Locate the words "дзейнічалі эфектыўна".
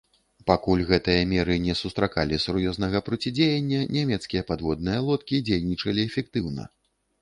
5.49-6.63